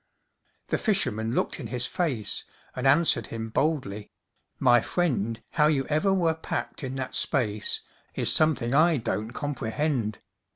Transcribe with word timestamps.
The 0.69 0.79
fisherman 0.79 1.35
looked 1.35 1.59
in 1.59 1.67
his 1.67 1.85
face, 1.85 2.43
And 2.75 2.87
answered 2.87 3.27
him 3.27 3.49
boldly: 3.51 4.09
"My 4.57 4.81
friend, 4.81 5.43
How 5.51 5.67
you 5.67 5.85
ever 5.89 6.11
were 6.11 6.33
packed 6.33 6.83
in 6.83 6.95
that 6.95 7.13
space 7.13 7.81
Is 8.15 8.33
something 8.33 8.73
I 8.73 8.97
don't 8.97 9.29
comprehend. 9.29 10.17